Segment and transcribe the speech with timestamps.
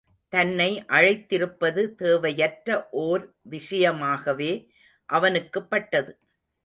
[0.29, 2.87] தன்னை அழைத்திருப்பது தேவையற்ற
[2.91, 4.67] ஓர் விஷயமாகவே
[5.05, 6.17] அவனுக்குப் பட்டது.